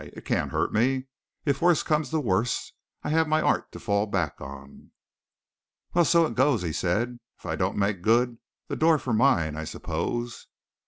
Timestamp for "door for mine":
8.75-9.55